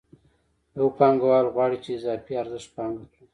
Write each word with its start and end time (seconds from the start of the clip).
یو 0.77 0.87
پانګوال 0.97 1.45
غواړي 1.53 1.77
چې 1.83 1.89
اضافي 1.97 2.33
ارزښت 2.41 2.69
پانګه 2.75 3.05
کړي 3.11 3.25